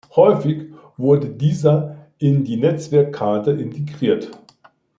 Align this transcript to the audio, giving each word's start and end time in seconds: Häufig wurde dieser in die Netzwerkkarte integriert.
Häufig 0.15 0.73
wurde 0.97 1.29
dieser 1.29 2.07
in 2.17 2.43
die 2.43 2.57
Netzwerkkarte 2.57 3.51
integriert. 3.51 4.31